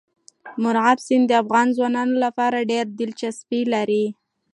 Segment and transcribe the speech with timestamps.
[0.61, 4.05] مورغاب سیند د افغان ځوانانو لپاره ډېره دلچسپي لري.